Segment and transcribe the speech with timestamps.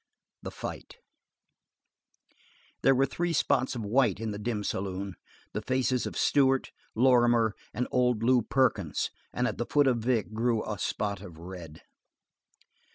[0.41, 0.95] The Fight
[2.81, 5.13] There were three spots of white in the dim saloon,
[5.53, 10.33] the faces of Stewart, Lorrimer, and old Lew Perkins, and at the feet of Vic
[10.33, 11.83] grew a spot of red.